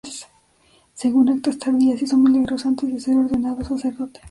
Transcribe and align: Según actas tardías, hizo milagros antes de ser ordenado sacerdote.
Según 0.95 1.29
actas 1.29 1.59
tardías, 1.59 2.01
hizo 2.01 2.17
milagros 2.17 2.65
antes 2.65 2.91
de 2.91 2.99
ser 2.99 3.17
ordenado 3.19 3.63
sacerdote. 3.63 4.19